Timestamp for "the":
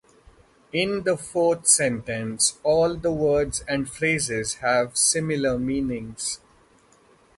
1.03-1.15, 2.95-3.11